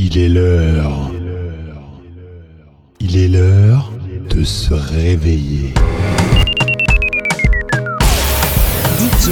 [0.00, 1.10] Il est l'heure.
[3.00, 3.90] Il est l'heure
[4.30, 5.74] de se réveiller.
[8.96, 9.30] DJ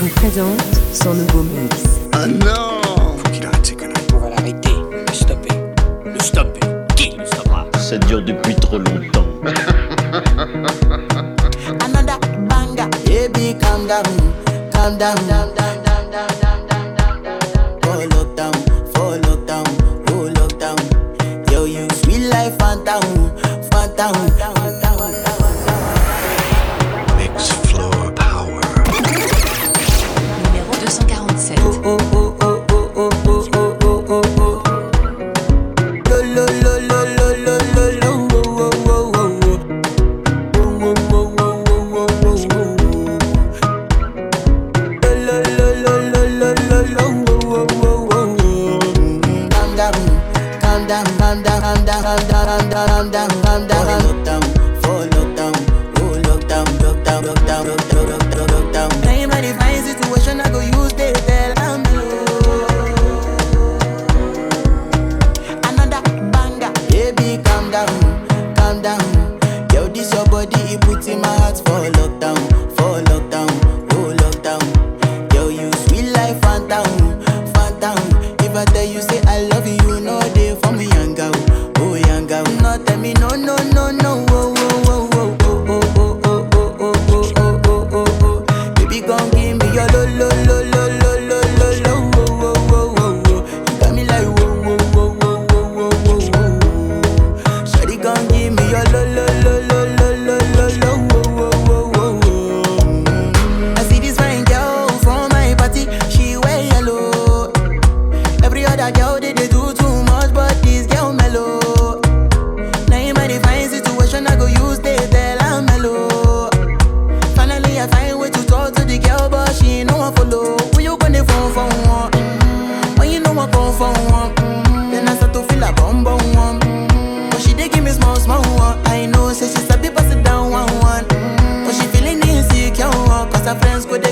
[0.00, 1.82] vous présente son nouveau mix.
[2.12, 2.80] Ah non
[3.16, 4.06] Faut qu'il arrête ses conneries.
[4.14, 5.56] On va l'arrêter, le stopper.
[6.04, 6.60] Le stopper.
[6.94, 7.66] Qui le stoppera?
[7.76, 9.26] Ça dure depuis trop longtemps.
[11.84, 12.88] Another banga.
[13.06, 14.04] Baby, calm down.
[14.72, 15.79] Calm down, down, down.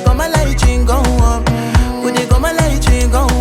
[0.08, 1.44] go my light, go up.
[2.02, 3.37] Would you go my light, go.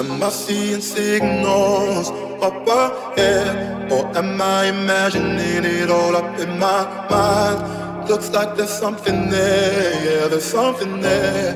[0.00, 2.08] Am I seeing signals
[2.40, 3.92] up ahead?
[3.92, 6.80] Or am I imagining it all up in my
[7.10, 8.08] mind?
[8.08, 11.52] Looks like there's something there, yeah, there's something there.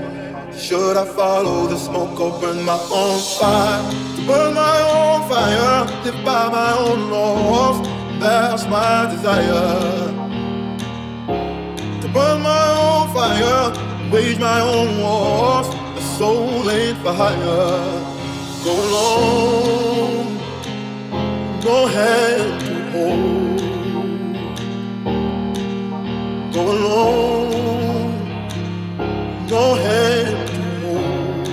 [0.53, 3.83] Should I follow the smoke or burn my own fire?
[4.27, 7.79] Burn my own fire, live by my own laws.
[8.21, 10.13] That's my desire.
[12.03, 15.69] To burn my own fire, wage my own wars.
[15.95, 18.04] The soul ain't for hire
[18.65, 20.39] go long,
[21.61, 23.61] go head to hold.
[26.55, 27.53] Go long,
[29.49, 31.49] go head to hold.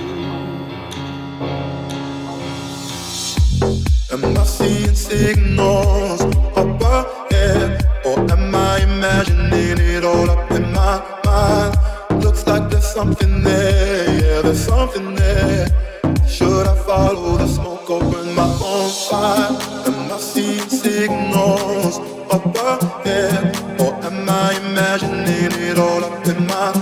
[4.12, 6.22] Am I seeing signals
[6.56, 12.24] up ahead, or am I imagining it all up in my mind?
[12.24, 15.91] Looks like there's something there, yeah, there's something there.
[16.32, 19.52] Should I follow the smoke or burn my own fire?
[19.86, 21.98] Am I seeing signals
[22.30, 23.54] up ahead?
[23.78, 26.81] Or am I imagining it all up in my head?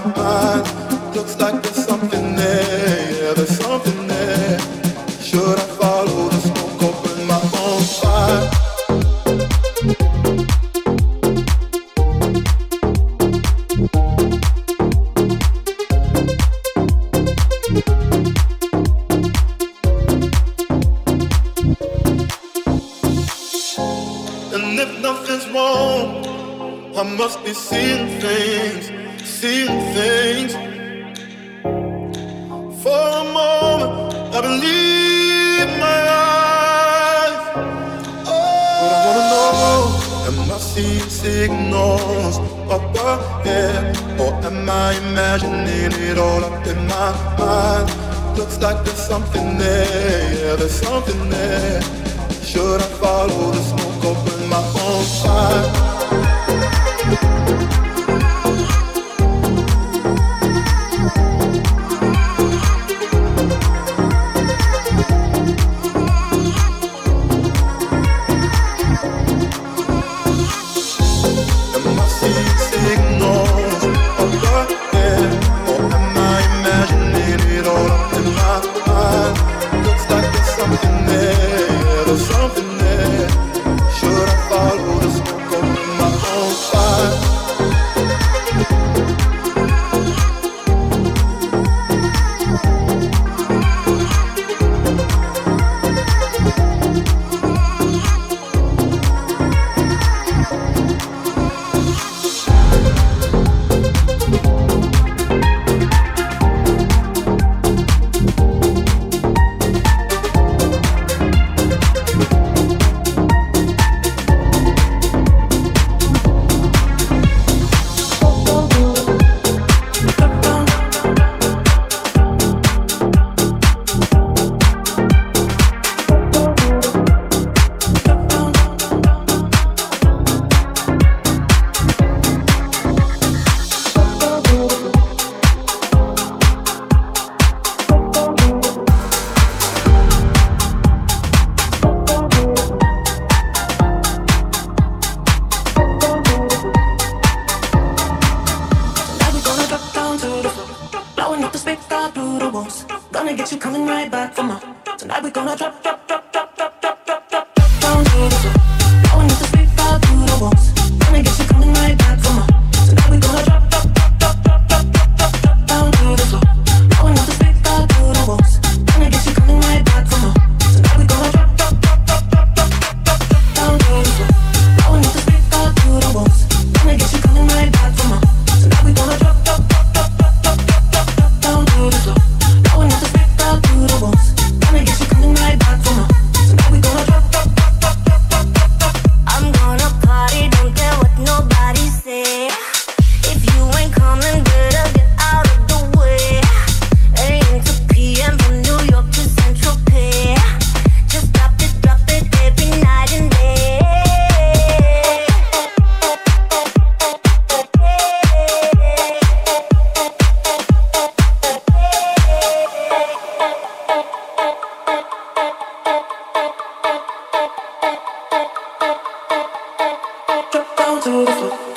[221.24, 221.69] wonderful.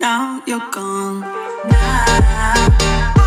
[0.00, 1.20] Now you're gone.
[1.20, 3.19] Now.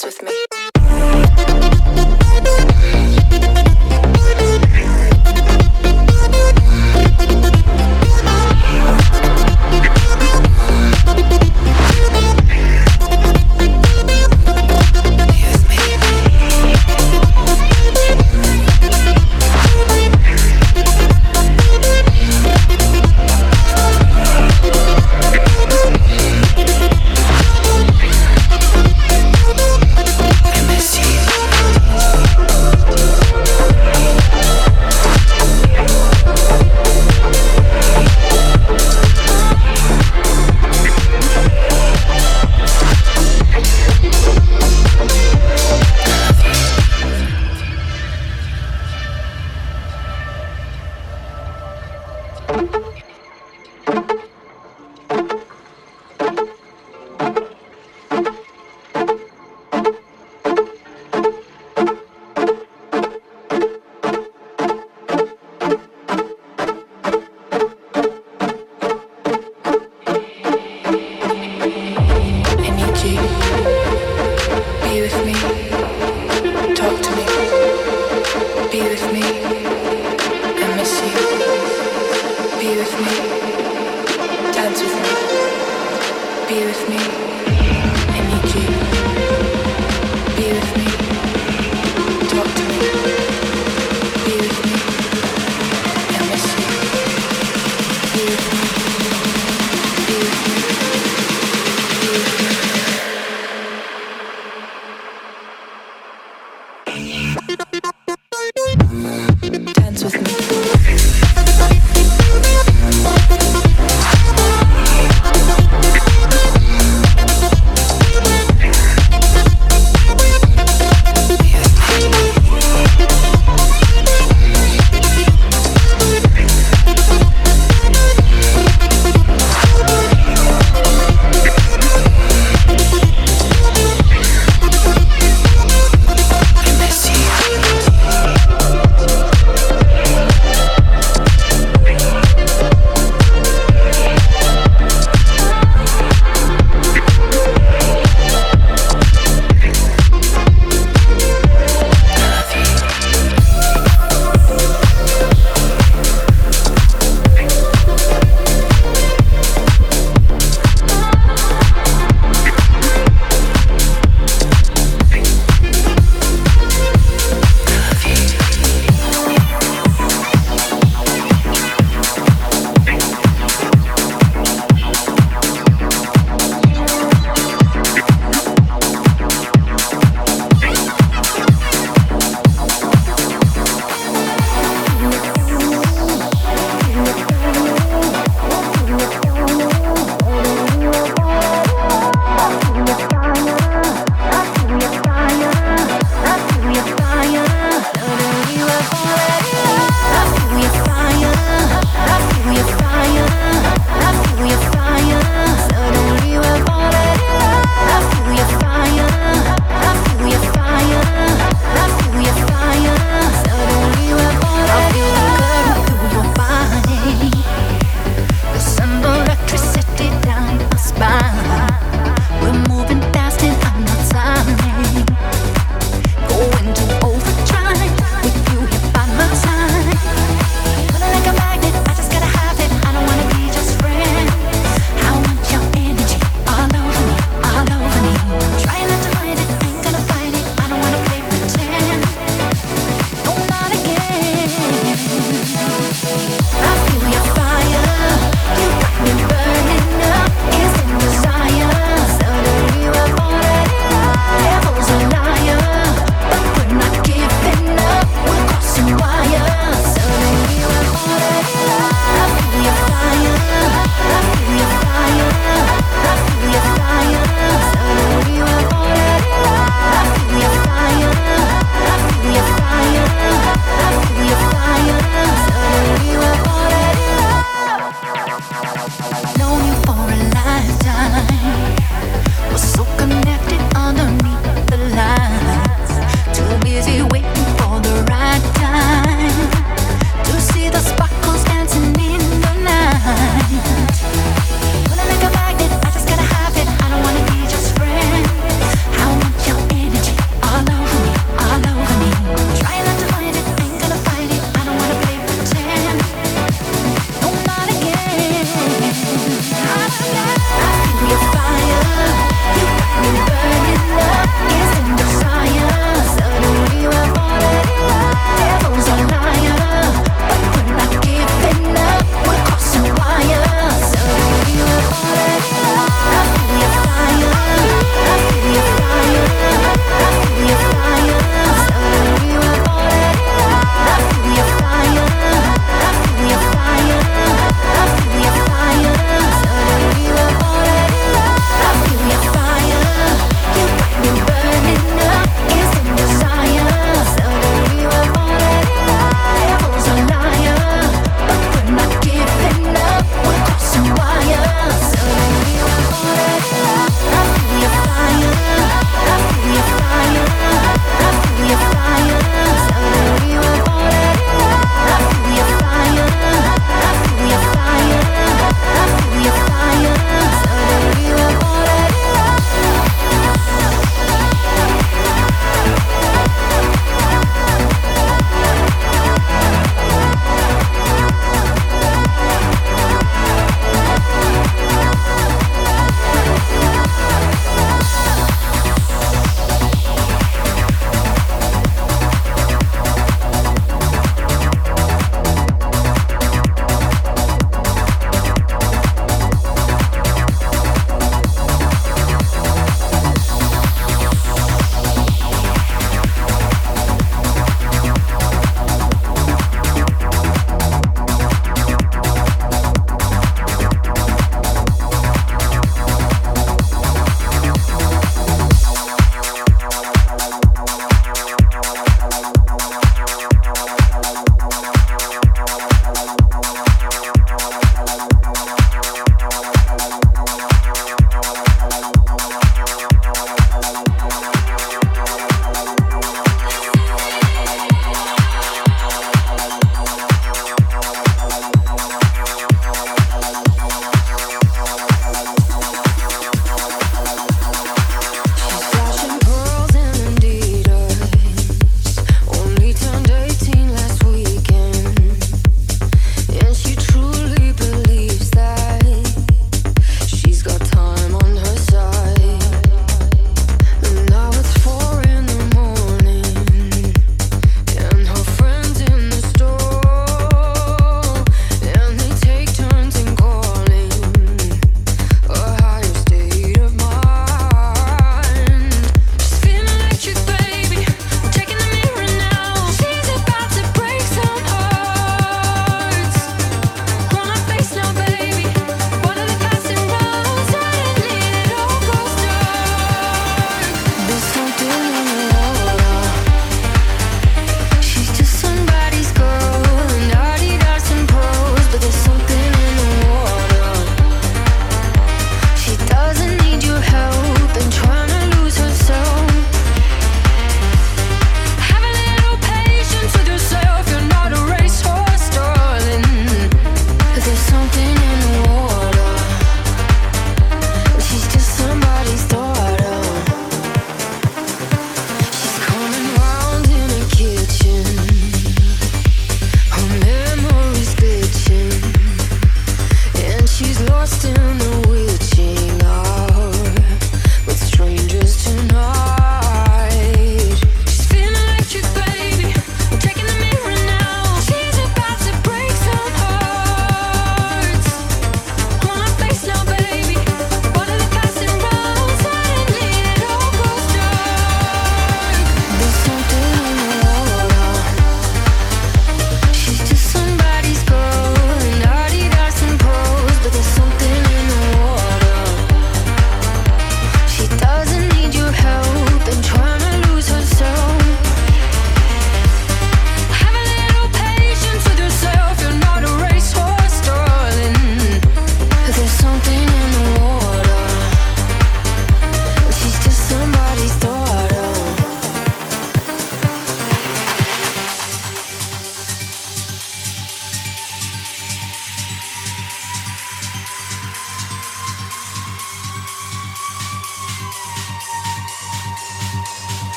[0.00, 0.39] Dance with me.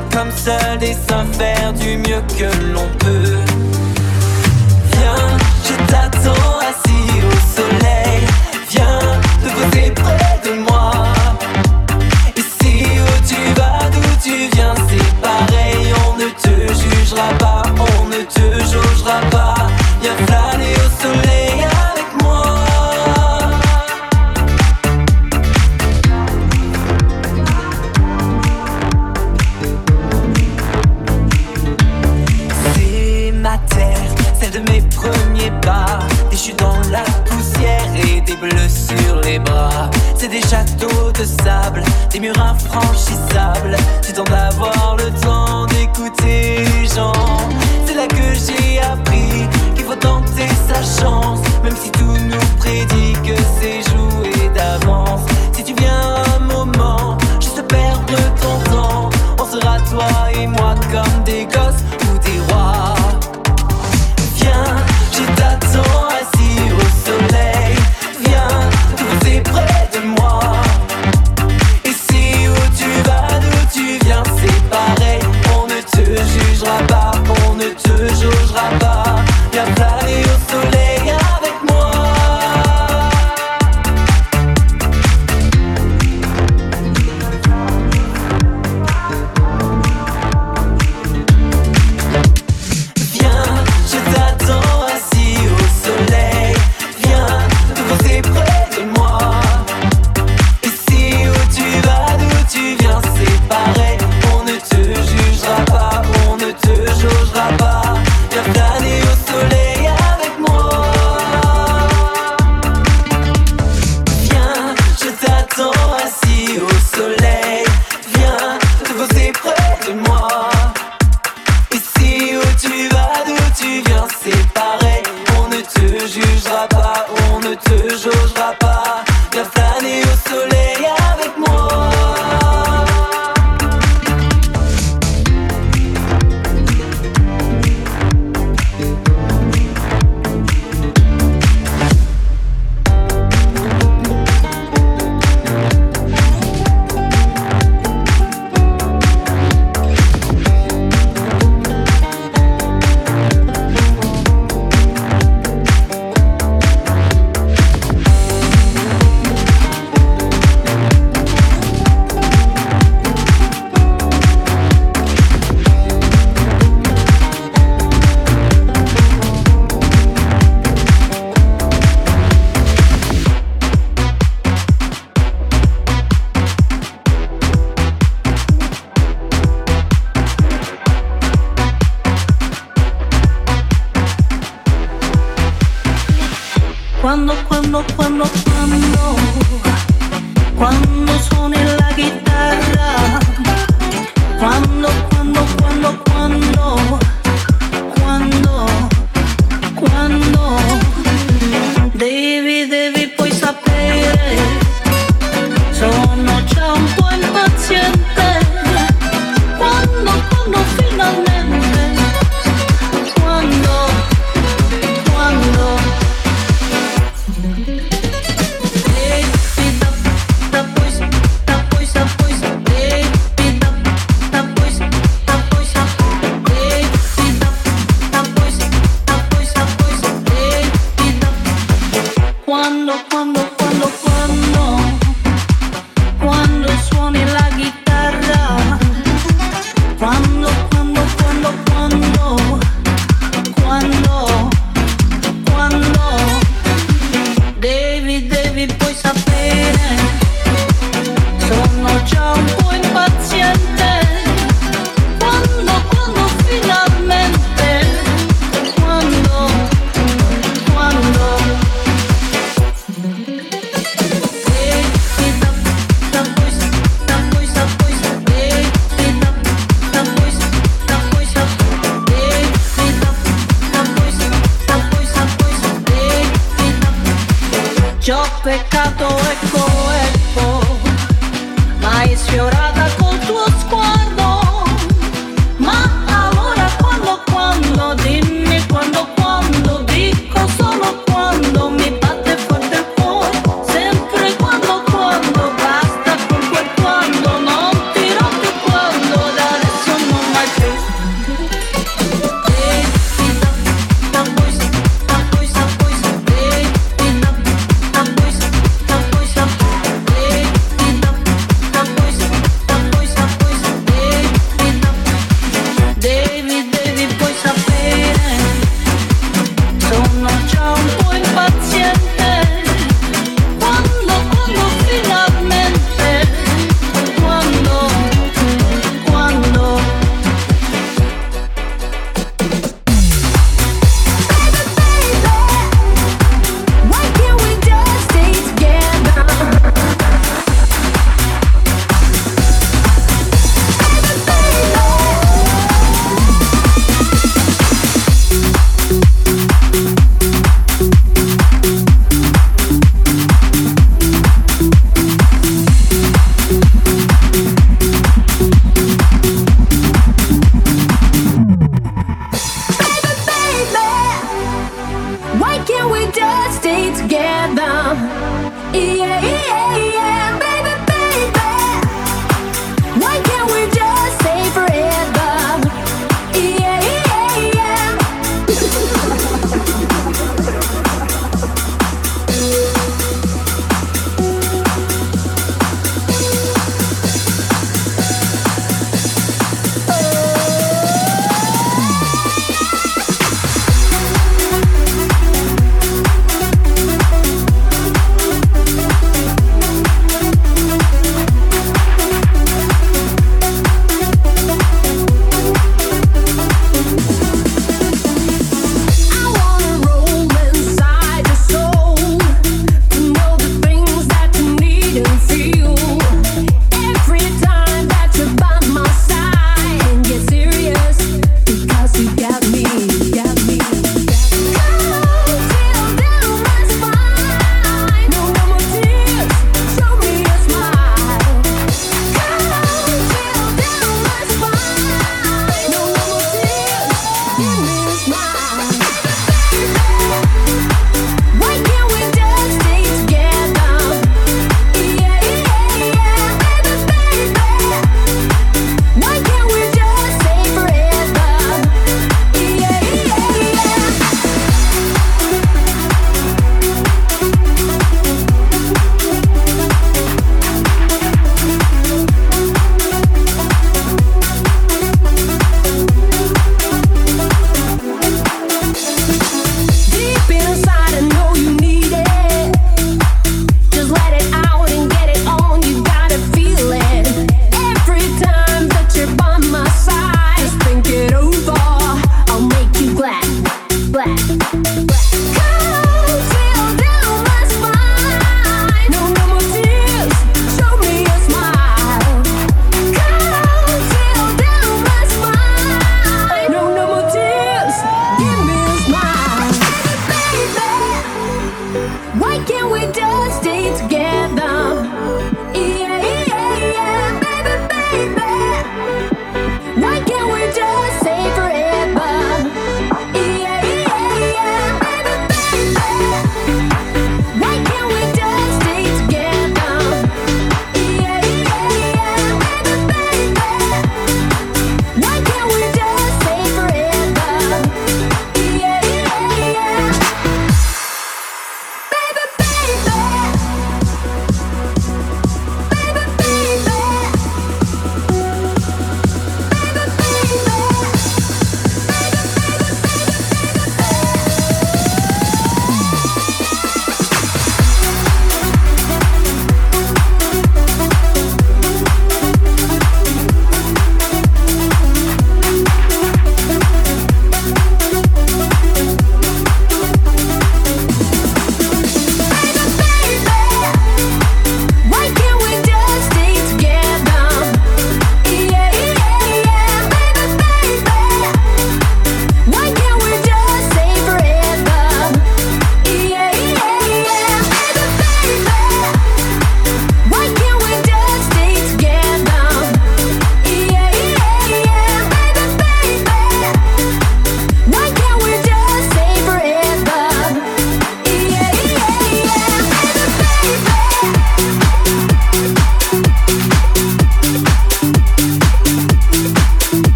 [0.00, 1.91] Comme seul dessein faire du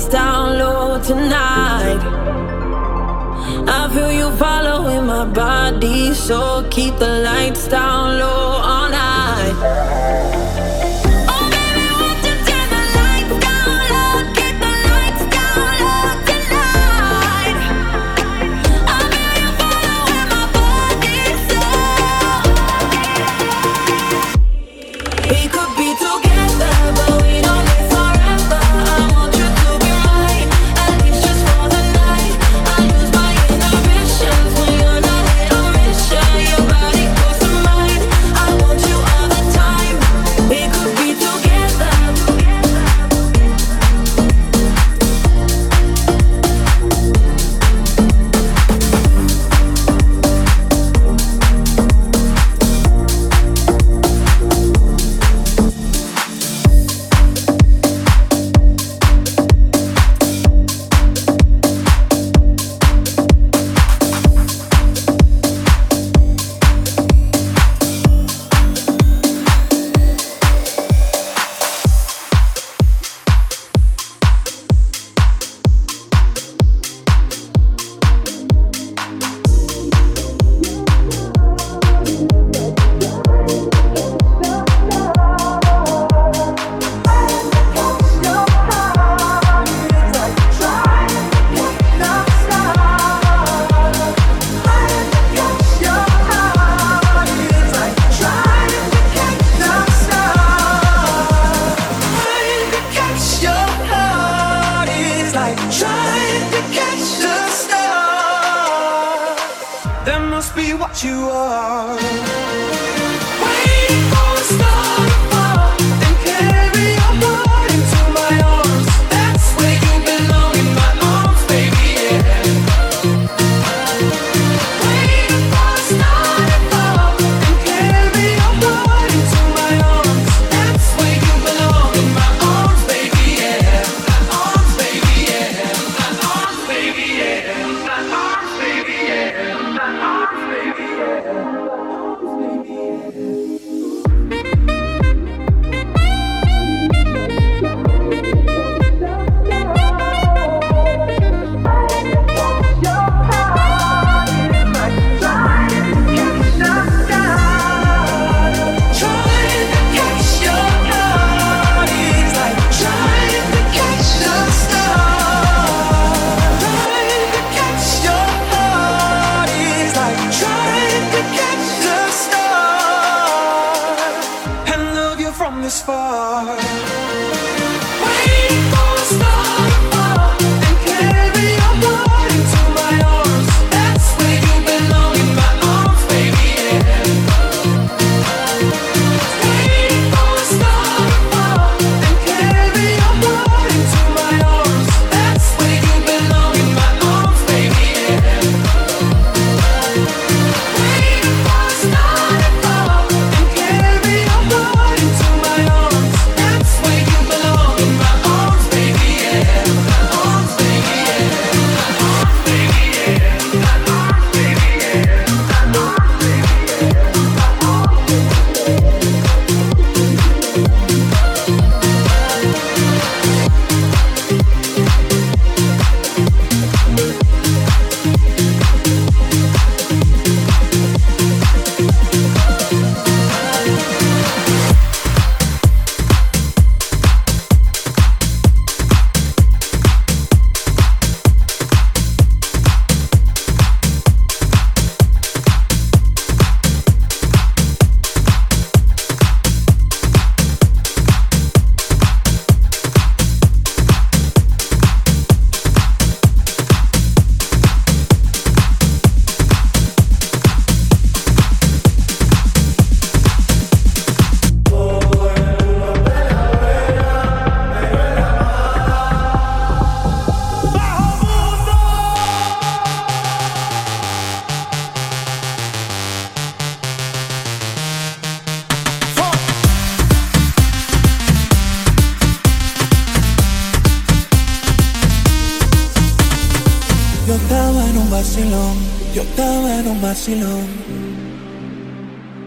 [0.00, 2.00] lights down low tonight.
[3.68, 7.19] I feel you following my body, so keep the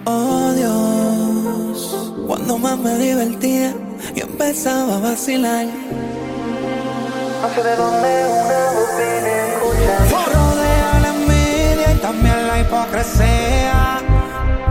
[0.06, 3.74] Oh Dios, cuando más me divertía,
[4.16, 5.66] yo empezaba a vacilar.
[5.66, 10.00] No sé de dónde una voz viene escuchar.
[10.34, 14.02] Rodea la envidia y también la hipocresía.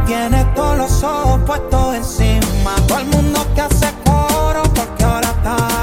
[0.07, 2.75] Tiene todos los ojos puestos encima.
[2.89, 5.82] Todo el mundo que hace coro porque ahora está.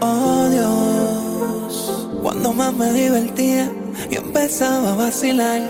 [0.00, 3.70] Oh Dios, cuando más me divertía,
[4.10, 5.60] yo empezaba a vacilar.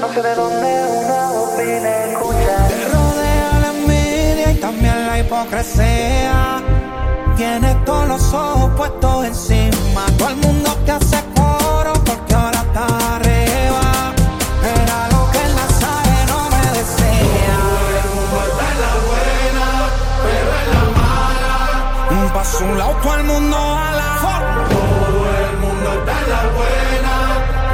[0.00, 2.68] No sé de dónde una opina escuchar.
[2.68, 6.62] Te rodea la envidia y también la hipocresía.
[7.36, 10.04] Tienes todos los ojos puestos encima.
[10.18, 11.03] Todo el mundo te hace
[22.34, 23.94] paso un lado, todo el mundo a.
[24.68, 27.14] Todo el mundo está en la buena,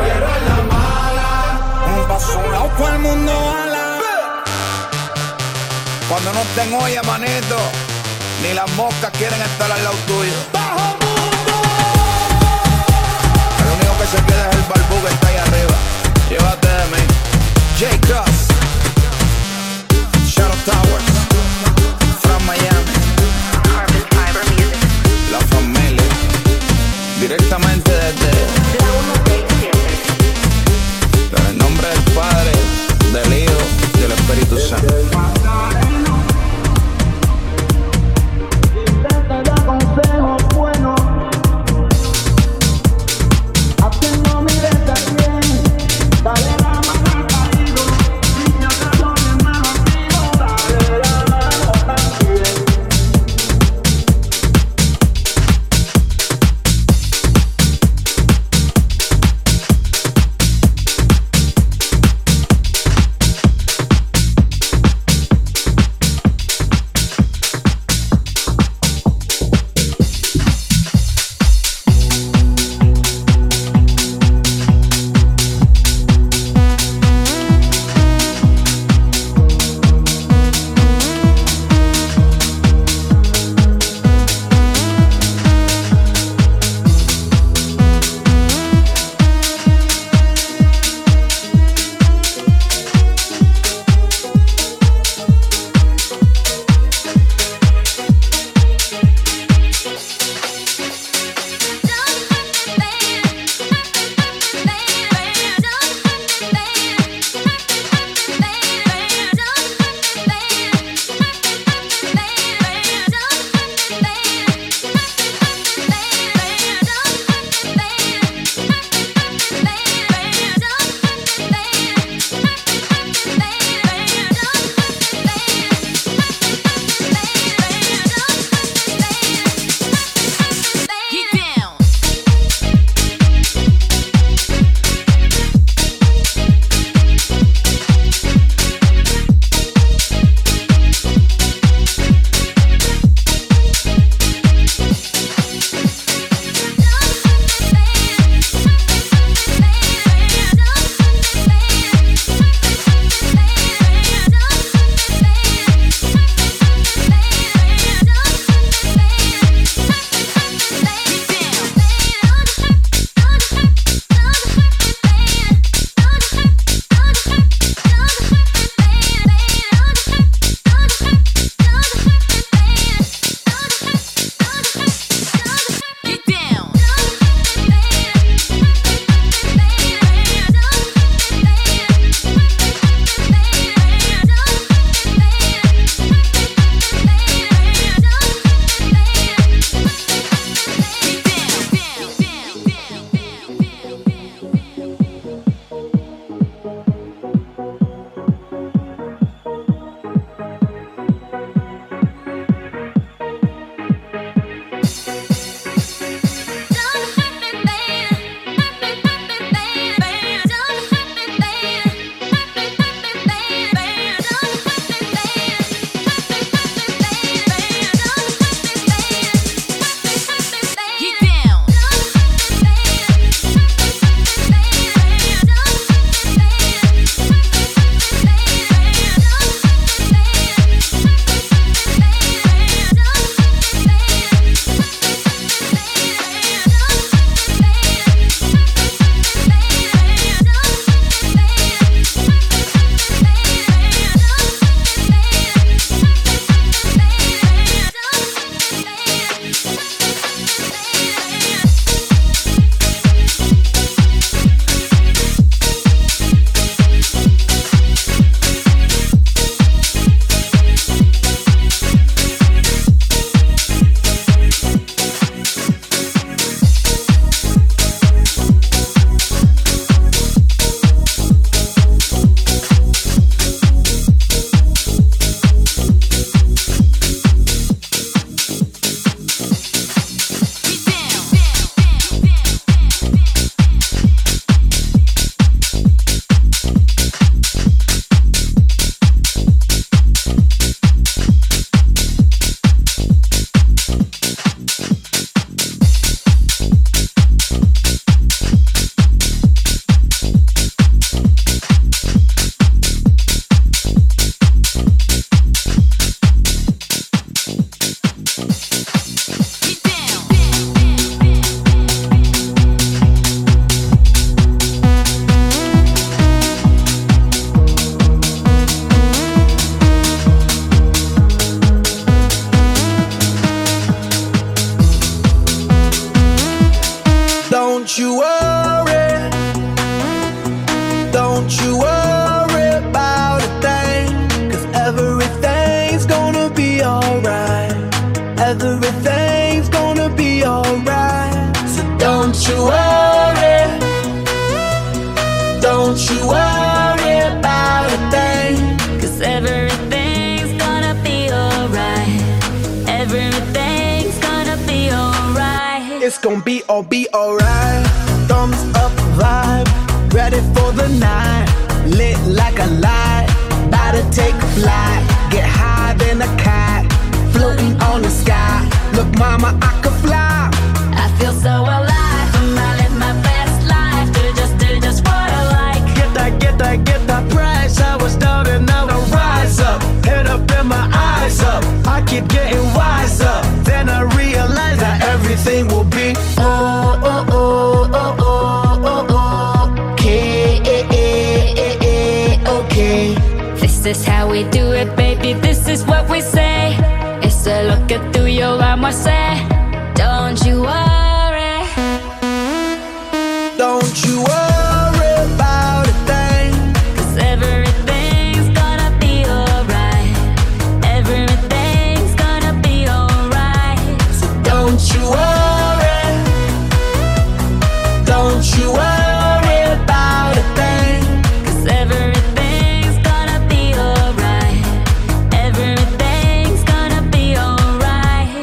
[0.00, 1.28] pero en la mala.
[1.96, 3.86] Un paso un lado, todo el mundo a la.
[6.08, 7.56] Cuando no estén hoy, manito,
[8.42, 10.38] ni las moscas quieren estar al lado tuyo.
[10.52, 11.54] ¡Bajo mundo!
[13.61, 15.76] El único que se queda es el barbú que está ahí arriba.
[16.28, 17.02] Llévate de mí.
[17.78, 18.30] Jacob.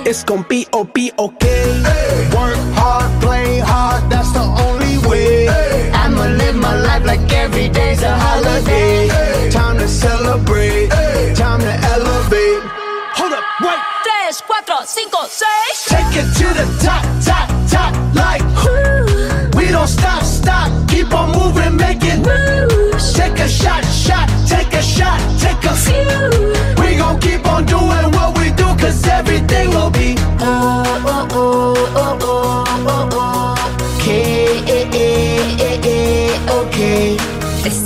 [0.10, 1.84] It's gonna be oh be okay.
[2.32, 5.50] Work hard, play hard, that's the only way.
[5.92, 9.10] I'ma live my life like every day's a holiday.
[9.52, 10.88] Time to celebrate,
[11.36, 12.64] time to elevate.
[13.20, 13.80] Hold up, wait.
[14.06, 15.76] Tres, cuatro, cinco, seis.
[15.92, 17.04] Take it to the top,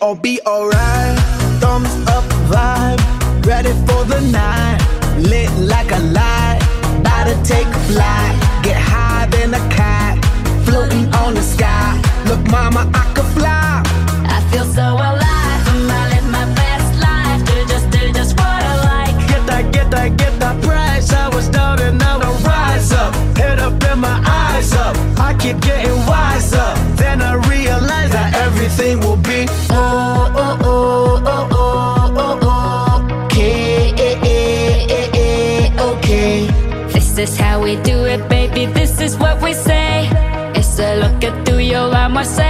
[0.00, 1.18] All be alright.
[1.60, 3.00] Thumbs up vibe,
[3.44, 4.78] ready for the night.
[5.18, 6.58] Lit like a light,
[7.00, 8.34] about to take a flight.
[8.62, 10.18] Get higher than a kite,
[10.64, 12.00] floating on the sky.
[12.26, 13.82] Look, mama, I could fly.
[14.26, 15.62] I feel so alive.
[15.92, 17.40] I live my best life.
[17.46, 19.28] Do just, do just what I like.
[19.28, 21.12] Get that, get that, get that price.
[21.12, 23.14] I was down and now I rise up.
[23.36, 24.96] Head up and my eyes up.
[25.18, 26.72] I keep getting wiser.
[26.96, 29.46] Then I realize that everything will be
[37.20, 38.64] is how we do it, baby.
[38.64, 40.08] This is what we say.
[40.54, 42.49] It's a look at through your arm, I say.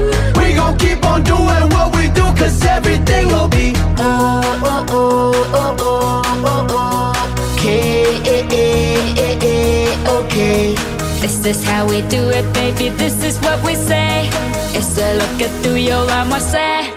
[11.51, 12.87] Is how we do it, baby.
[12.89, 14.29] This is what we say.
[14.77, 16.89] It's a look at through your arm, say.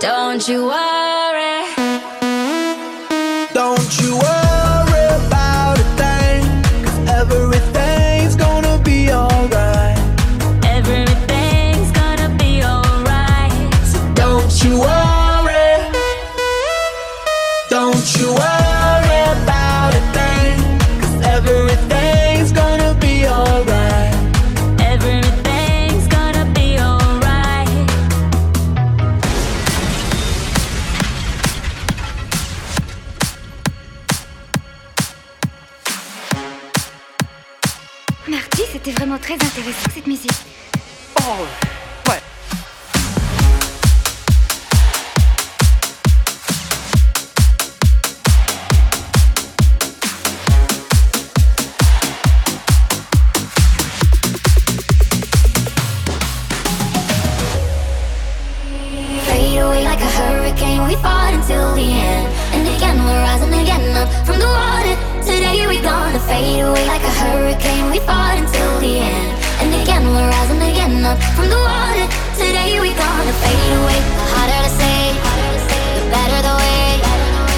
[0.00, 1.09] Don't you worry.
[41.30, 41.59] power.
[71.36, 72.06] from the water.
[72.36, 73.98] Today we gonna fade away.
[74.18, 75.00] The harder to say,
[75.96, 77.00] the better the way,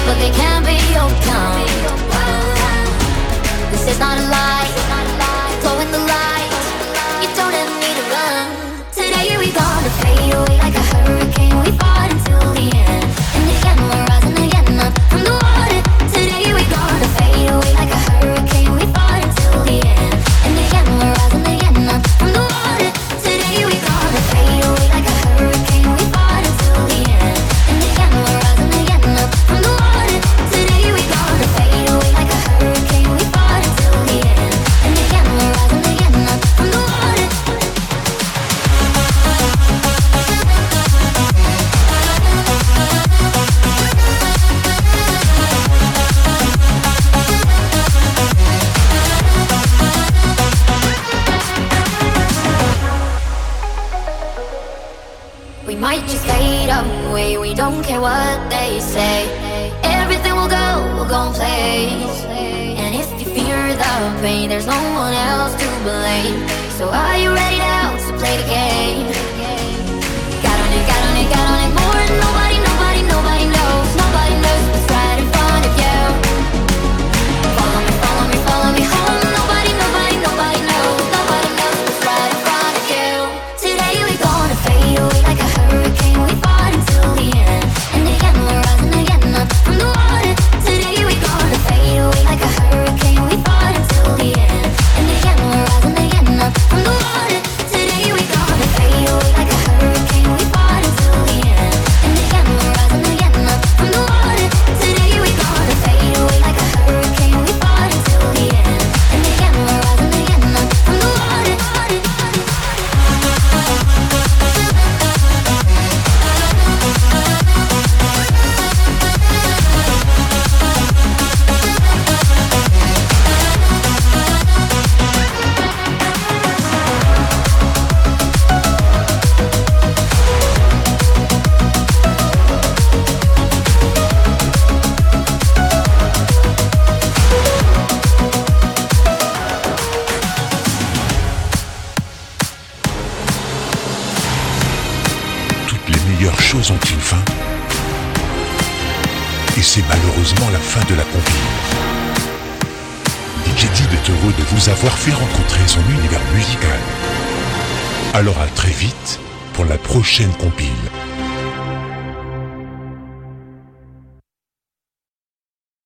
[0.05, 1.67] but they can't be overcome.
[3.71, 4.62] This is not a lie.